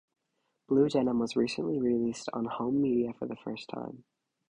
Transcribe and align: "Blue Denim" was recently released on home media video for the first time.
"Blue 0.67 0.89
Denim" 0.89 1.19
was 1.19 1.35
recently 1.35 1.79
released 1.79 2.27
on 2.33 2.45
home 2.45 2.81
media 2.81 3.09
video 3.11 3.19
for 3.19 3.27
the 3.27 3.35
first 3.35 3.69
time. 3.69 4.03